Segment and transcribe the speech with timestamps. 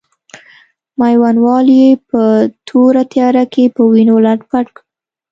[0.99, 2.21] میوندوال یې په
[2.67, 4.83] توره تیاره کې په وینو لت پت کړ.